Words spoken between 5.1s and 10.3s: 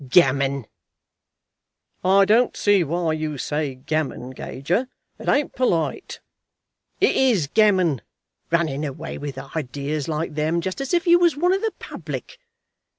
It ain't polite." "It is gammon, running away with ideas